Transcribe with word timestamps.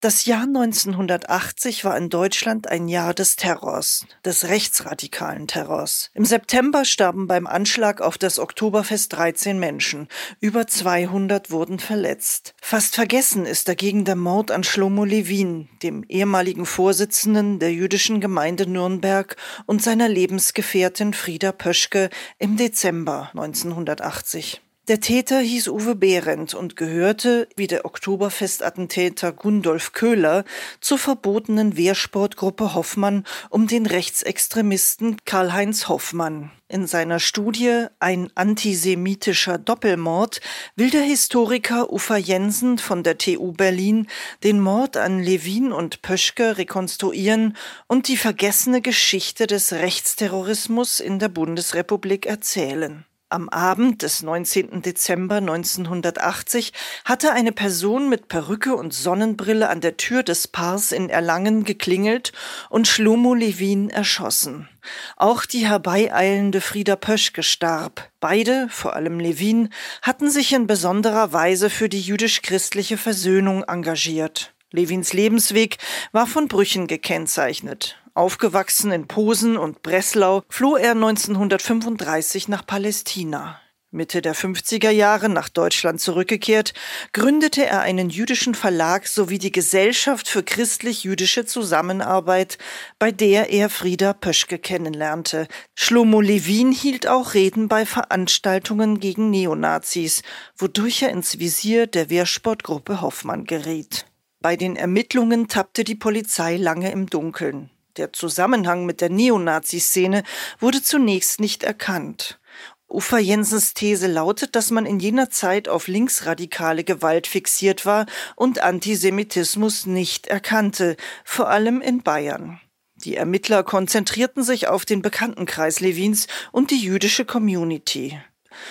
das 0.00 0.24
Jahr 0.24 0.44
1980 0.44 1.84
war 1.84 1.96
in 1.96 2.08
Deutschland 2.08 2.68
ein 2.68 2.88
Jahr 2.88 3.12
des 3.12 3.36
Terrors, 3.36 4.06
des 4.24 4.48
rechtsradikalen 4.48 5.46
Terrors. 5.46 6.10
Im 6.14 6.24
September 6.24 6.86
starben 6.86 7.26
beim 7.26 7.46
Anschlag 7.46 8.00
auf 8.00 8.16
das 8.16 8.38
Oktoberfest 8.38 9.12
13 9.12 9.58
Menschen. 9.58 10.08
Über 10.40 10.66
200 10.66 11.50
wurden 11.50 11.78
verletzt. 11.78 12.54
Fast 12.62 12.94
vergessen 12.94 13.44
ist 13.44 13.68
dagegen 13.68 14.06
der 14.06 14.16
Mord 14.16 14.50
an 14.50 14.64
Shlomo 14.64 15.04
Levin, 15.04 15.68
dem 15.82 16.02
ehemaligen 16.04 16.64
Vorsitzenden 16.64 17.58
der 17.58 17.72
jüdischen 17.72 18.20
Gemeinde 18.20 18.66
Nürnberg 18.66 19.36
und 19.66 19.82
seiner 19.82 20.08
Lebensgefährtin 20.08 21.12
Frieda 21.12 21.52
Pöschke 21.52 22.08
im 22.38 22.56
Dezember 22.56 23.28
1980. 23.34 24.62
Der 24.90 24.98
Täter 24.98 25.38
hieß 25.38 25.68
Uwe 25.68 25.94
Behrendt 25.94 26.52
und 26.52 26.74
gehörte, 26.74 27.46
wie 27.54 27.68
der 27.68 27.84
Oktoberfestattentäter 27.84 29.30
Gundolf 29.30 29.92
Köhler, 29.92 30.42
zur 30.80 30.98
verbotenen 30.98 31.76
Wehrsportgruppe 31.76 32.74
Hoffmann 32.74 33.24
um 33.50 33.68
den 33.68 33.86
Rechtsextremisten 33.86 35.18
Karl-Heinz 35.24 35.86
Hoffmann. 35.86 36.50
In 36.66 36.88
seiner 36.88 37.20
Studie 37.20 37.86
Ein 38.00 38.32
antisemitischer 38.34 39.58
Doppelmord 39.58 40.40
will 40.74 40.90
der 40.90 41.02
Historiker 41.02 41.92
Ufa 41.92 42.16
Jensen 42.16 42.78
von 42.78 43.04
der 43.04 43.16
TU 43.16 43.52
Berlin 43.52 44.08
den 44.42 44.58
Mord 44.58 44.96
an 44.96 45.20
Levin 45.20 45.70
und 45.70 46.02
Pöschke 46.02 46.58
rekonstruieren 46.58 47.56
und 47.86 48.08
die 48.08 48.16
vergessene 48.16 48.82
Geschichte 48.82 49.46
des 49.46 49.72
Rechtsterrorismus 49.72 50.98
in 50.98 51.20
der 51.20 51.28
Bundesrepublik 51.28 52.26
erzählen. 52.26 53.04
Am 53.32 53.48
Abend 53.48 54.02
des 54.02 54.24
19. 54.24 54.82
Dezember 54.82 55.36
1980 55.36 56.72
hatte 57.04 57.30
eine 57.30 57.52
Person 57.52 58.08
mit 58.08 58.26
Perücke 58.26 58.74
und 58.74 58.92
Sonnenbrille 58.92 59.68
an 59.68 59.80
der 59.80 59.96
Tür 59.96 60.24
des 60.24 60.48
Pars 60.48 60.90
in 60.90 61.08
Erlangen 61.08 61.62
geklingelt 61.62 62.32
und 62.70 62.88
Schlomo 62.88 63.34
Levin 63.34 63.88
erschossen. 63.88 64.68
Auch 65.16 65.44
die 65.44 65.68
herbeieilende 65.68 66.60
Frieda 66.60 66.96
Pöschke 66.96 67.44
starb. 67.44 68.10
Beide, 68.18 68.66
vor 68.68 68.96
allem 68.96 69.20
Levin, 69.20 69.68
hatten 70.02 70.28
sich 70.28 70.52
in 70.52 70.66
besonderer 70.66 71.32
Weise 71.32 71.70
für 71.70 71.88
die 71.88 72.00
jüdisch-christliche 72.00 72.98
Versöhnung 72.98 73.62
engagiert. 73.62 74.52
Levins 74.72 75.12
Lebensweg 75.12 75.78
war 76.10 76.26
von 76.26 76.48
Brüchen 76.48 76.88
gekennzeichnet. 76.88 77.99
Aufgewachsen 78.14 78.92
in 78.92 79.06
Posen 79.06 79.56
und 79.56 79.82
Breslau, 79.82 80.42
floh 80.48 80.76
er 80.76 80.92
1935 80.92 82.48
nach 82.48 82.66
Palästina. 82.66 83.60
Mitte 83.92 84.22
der 84.22 84.36
50er 84.36 84.90
Jahre 84.90 85.28
nach 85.28 85.48
Deutschland 85.48 86.00
zurückgekehrt, 86.00 86.74
gründete 87.12 87.66
er 87.66 87.80
einen 87.80 88.08
jüdischen 88.08 88.54
Verlag 88.54 89.08
sowie 89.08 89.38
die 89.38 89.50
Gesellschaft 89.50 90.28
für 90.28 90.44
christlich-jüdische 90.44 91.44
Zusammenarbeit, 91.44 92.58
bei 93.00 93.10
der 93.10 93.50
er 93.50 93.68
Frieda 93.68 94.12
Pöschke 94.12 94.60
kennenlernte. 94.60 95.48
Schlomo 95.74 96.20
Levin 96.20 96.70
hielt 96.70 97.08
auch 97.08 97.34
Reden 97.34 97.66
bei 97.66 97.84
Veranstaltungen 97.84 99.00
gegen 99.00 99.30
Neonazis, 99.30 100.22
wodurch 100.56 101.02
er 101.02 101.10
ins 101.10 101.40
Visier 101.40 101.88
der 101.88 102.10
Wehrsportgruppe 102.10 103.00
Hoffmann 103.00 103.44
geriet. 103.44 104.06
Bei 104.40 104.54
den 104.54 104.76
Ermittlungen 104.76 105.48
tappte 105.48 105.82
die 105.82 105.96
Polizei 105.96 106.56
lange 106.56 106.92
im 106.92 107.10
Dunkeln. 107.10 107.70
Der 108.00 108.14
Zusammenhang 108.14 108.86
mit 108.86 109.02
der 109.02 109.10
Neonazi-Szene 109.10 110.22
wurde 110.58 110.82
zunächst 110.82 111.38
nicht 111.38 111.62
erkannt. 111.64 112.40
Ufa 112.88 113.18
Jensens 113.18 113.74
These 113.74 114.06
lautet, 114.06 114.56
dass 114.56 114.70
man 114.70 114.86
in 114.86 115.00
jener 115.00 115.28
Zeit 115.28 115.68
auf 115.68 115.86
linksradikale 115.86 116.82
Gewalt 116.82 117.26
fixiert 117.26 117.84
war 117.84 118.06
und 118.36 118.62
Antisemitismus 118.62 119.84
nicht 119.84 120.28
erkannte, 120.28 120.96
vor 121.24 121.50
allem 121.50 121.82
in 121.82 122.02
Bayern. 122.02 122.58
Die 122.94 123.16
Ermittler 123.16 123.64
konzentrierten 123.64 124.44
sich 124.44 124.66
auf 124.66 124.86
den 124.86 125.02
Bekanntenkreis 125.02 125.80
Levins 125.80 126.26
und 126.52 126.70
die 126.70 126.80
jüdische 126.80 127.26
Community. 127.26 128.18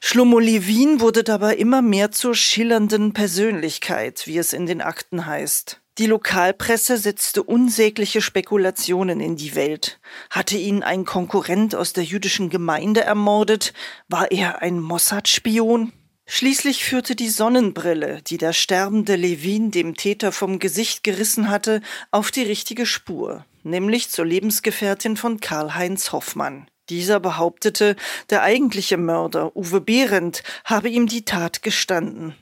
Schlomo 0.00 0.38
Levin 0.38 1.00
wurde 1.00 1.24
dabei 1.24 1.56
immer 1.56 1.82
mehr 1.82 2.10
zur 2.10 2.34
schillernden 2.34 3.12
Persönlichkeit, 3.12 4.26
wie 4.26 4.38
es 4.38 4.54
in 4.54 4.64
den 4.64 4.80
Akten 4.80 5.26
heißt. 5.26 5.79
Die 5.98 6.06
Lokalpresse 6.06 6.96
setzte 6.96 7.42
unsägliche 7.42 8.22
Spekulationen 8.22 9.20
in 9.20 9.36
die 9.36 9.54
Welt. 9.54 10.00
Hatte 10.30 10.56
ihn 10.56 10.82
ein 10.82 11.04
Konkurrent 11.04 11.74
aus 11.74 11.92
der 11.92 12.04
jüdischen 12.04 12.48
Gemeinde 12.48 13.02
ermordet? 13.02 13.74
War 14.08 14.30
er 14.30 14.62
ein 14.62 14.80
Mossad-Spion? 14.80 15.92
Schließlich 16.26 16.84
führte 16.84 17.16
die 17.16 17.28
Sonnenbrille, 17.28 18.22
die 18.22 18.38
der 18.38 18.52
sterbende 18.52 19.16
Levin 19.16 19.72
dem 19.72 19.96
Täter 19.96 20.30
vom 20.30 20.60
Gesicht 20.60 21.02
gerissen 21.02 21.50
hatte, 21.50 21.82
auf 22.12 22.30
die 22.30 22.44
richtige 22.44 22.86
Spur, 22.86 23.44
nämlich 23.64 24.10
zur 24.10 24.26
Lebensgefährtin 24.26 25.16
von 25.16 25.40
Karl-Heinz 25.40 26.12
Hoffmann. 26.12 26.68
Dieser 26.88 27.18
behauptete, 27.18 27.96
der 28.30 28.42
eigentliche 28.42 28.96
Mörder, 28.96 29.56
Uwe 29.56 29.80
Behrendt, 29.80 30.44
habe 30.64 30.88
ihm 30.88 31.08
die 31.08 31.24
Tat 31.24 31.62
gestanden. 31.62 32.36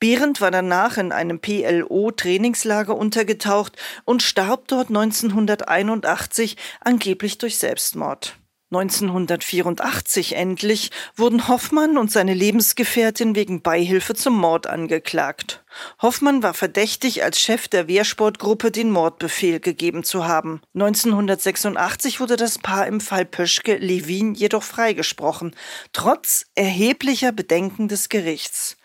Behrendt 0.00 0.40
war 0.40 0.50
danach 0.50 0.96
in 0.96 1.12
einem 1.12 1.40
PLO-Trainingslager 1.40 2.96
untergetaucht 2.96 3.76
und 4.04 4.22
starb 4.22 4.66
dort 4.68 4.88
1981 4.88 6.56
angeblich 6.80 7.38
durch 7.38 7.58
Selbstmord. 7.58 8.36
1984 8.72 10.36
endlich 10.36 10.92
wurden 11.16 11.48
Hoffmann 11.48 11.98
und 11.98 12.12
seine 12.12 12.34
Lebensgefährtin 12.34 13.34
wegen 13.34 13.62
Beihilfe 13.62 14.14
zum 14.14 14.38
Mord 14.38 14.68
angeklagt. 14.68 15.64
Hoffmann 16.00 16.44
war 16.44 16.54
verdächtig, 16.54 17.24
als 17.24 17.40
Chef 17.40 17.66
der 17.66 17.88
Wehrsportgruppe 17.88 18.70
den 18.70 18.92
Mordbefehl 18.92 19.58
gegeben 19.58 20.04
zu 20.04 20.24
haben. 20.24 20.62
1986 20.74 22.20
wurde 22.20 22.36
das 22.36 22.58
Paar 22.58 22.86
im 22.86 23.00
Fall 23.00 23.24
Pöschke 23.24 23.76
Levin 23.76 24.34
jedoch 24.34 24.62
freigesprochen, 24.62 25.56
trotz 25.92 26.46
erheblicher 26.54 27.32
Bedenken 27.32 27.88
des 27.88 28.08
Gerichts. 28.08 28.76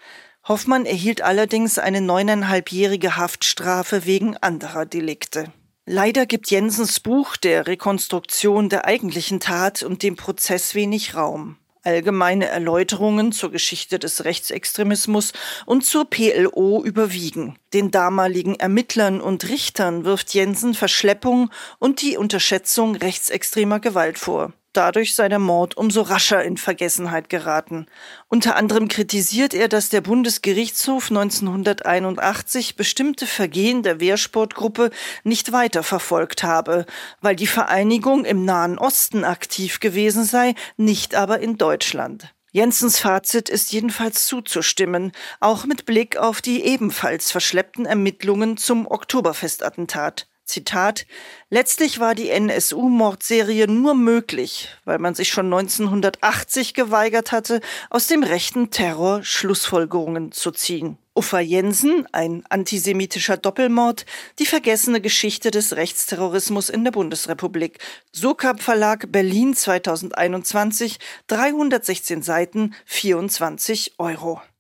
Hoffmann 0.48 0.86
erhielt 0.86 1.24
allerdings 1.24 1.80
eine 1.80 2.02
neuneinhalbjährige 2.02 3.18
Haftstrafe 3.18 4.06
wegen 4.06 4.38
anderer 4.38 4.86
Delikte. 4.86 5.52
Leider 5.88 6.28
gibt 6.28 6.52
Jensens 6.52 7.00
Buch 7.00 7.36
der 7.36 7.66
Rekonstruktion 7.66 8.70
der 8.70 8.86
eigentlichen 8.86 9.40
Tat 9.40 9.82
und 9.82 10.04
dem 10.04 10.16
Prozess 10.16 10.76
wenig 10.76 11.16
Raum. 11.16 11.58
Allgemeine 11.84 12.48
Erläuterungen 12.48 13.32
zur 13.32 13.52
Geschichte 13.52 13.98
des 14.00 14.26
Rechtsextremismus 14.26 15.34
und 15.66 15.84
zur 15.84 16.10
PLO 16.10 16.84
überwiegen. 16.84 17.58
Den 17.74 17.92
damaligen 17.92 18.56
Ermittlern 18.56 19.22
und 19.22 19.50
Richtern 19.50 20.06
wirft 20.06 20.34
Jensen 20.34 20.74
Verschleppung 20.74 21.52
und 21.80 22.02
die 22.02 22.18
Unterschätzung 22.18 22.96
rechtsextremer 22.96 23.80
Gewalt 23.80 24.18
vor. 24.20 24.54
Dadurch 24.76 25.16
sei 25.16 25.30
der 25.30 25.40
Mord 25.40 25.78
umso 25.78 26.02
rascher 26.02 26.44
in 26.44 26.58
Vergessenheit 26.58 27.30
geraten. 27.30 27.86
Unter 28.28 28.58
anderem 28.58 28.90
kritisiert 28.90 29.54
er, 29.54 29.70
dass 29.70 29.88
der 29.88 30.02
Bundesgerichtshof 30.02 31.12
1981 31.12 32.76
bestimmte 32.76 33.26
Vergehen 33.26 33.84
der 33.84 34.02
Wehrsportgruppe 34.02 34.92
nicht 35.24 35.54
weiterverfolgt 35.54 36.44
habe, 36.44 36.86
weil 37.22 37.38
die 37.38 37.48
Vereinigung 37.48 38.26
im 38.26 38.44
Nahen 38.44 38.78
Osten 38.78 39.24
aktiv 39.24 39.80
gewesen 39.80 40.26
sei, 40.26 40.56
nicht 40.76 41.16
aber 41.16 41.40
in 41.40 41.58
Deutschland. 41.58 42.34
Jensens 42.52 43.00
Fazit 43.00 43.48
ist 43.48 43.72
jedenfalls 43.72 44.28
zuzustimmen, 44.28 45.14
auch 45.40 45.66
mit 45.66 45.86
Blick 45.86 46.18
auf 46.18 46.42
die 46.42 46.66
ebenfalls 46.66 47.32
verschleppten 47.32 47.86
Ermittlungen 47.86 48.58
zum 48.58 48.88
Oktoberfestattentat. 48.88 50.28
Zitat, 50.46 51.06
letztlich 51.50 52.00
war 52.00 52.16
die 52.16 52.30
NSU-Mordserie 52.30 53.68
nur 53.68 53.96
möglich, 53.96 54.70
weil 54.86 55.00
man 55.00 55.16
sich 55.16 55.30
schon 55.30 55.46
1980 55.46 56.74
geweigert 56.74 57.32
hatte, 57.32 57.62
aus 57.90 58.08
dem 58.08 58.24
rechten 58.24 58.70
Terror 58.70 59.24
Schlussfolgerungen 59.24 60.32
zu 60.32 60.52
ziehen. 60.52 60.98
Uffa 61.18 61.40
Jensen, 61.40 62.06
ein 62.12 62.44
antisemitischer 62.50 63.38
Doppelmord, 63.38 64.06
die 64.38 64.46
vergessene 64.46 65.00
Geschichte 65.00 65.50
des 65.50 65.78
Rechtsterrorismus 65.78 66.70
in 66.70 66.84
der 66.84 66.92
Bundesrepublik. 66.92 67.80
Sokap 68.12 68.62
Verlag 68.62 69.12
Berlin 69.14 69.56
2021, 69.56 71.00
316 71.28 72.22
Seiten, 72.22 72.76
24 72.86 73.94
Euro. 73.98 74.42